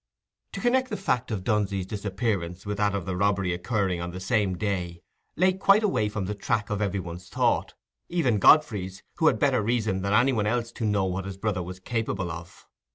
[0.53, 4.19] To connect the fact of Dunsey's disappearance with that of the robbery occurring on the
[4.19, 5.03] same day,
[5.35, 10.01] lay quite away from the track of every one's thought—even Godfrey's, who had better reason
[10.01, 12.65] than any one else to know what his brother was capable of.